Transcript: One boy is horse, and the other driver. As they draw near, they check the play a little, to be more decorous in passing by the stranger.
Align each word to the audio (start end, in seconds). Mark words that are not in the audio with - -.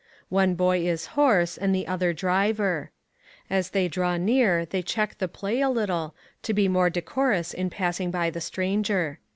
One 0.29 0.55
boy 0.55 0.79
is 0.87 1.05
horse, 1.13 1.59
and 1.59 1.75
the 1.75 1.85
other 1.85 2.11
driver. 2.11 2.89
As 3.51 3.69
they 3.69 3.87
draw 3.87 4.17
near, 4.17 4.65
they 4.65 4.81
check 4.81 5.19
the 5.19 5.27
play 5.27 5.61
a 5.61 5.69
little, 5.69 6.15
to 6.41 6.55
be 6.55 6.67
more 6.67 6.89
decorous 6.89 7.53
in 7.53 7.69
passing 7.69 8.09
by 8.09 8.31
the 8.31 8.41
stranger. 8.41 9.19